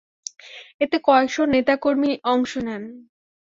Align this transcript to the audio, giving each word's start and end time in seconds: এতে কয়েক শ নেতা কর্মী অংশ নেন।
এতে 0.81 0.97
কয়েক 1.07 1.29
শ 1.31 1.37
নেতা 1.53 1.75
কর্মী 1.83 2.11
অংশ 2.25 2.51
নেন। 2.57 2.83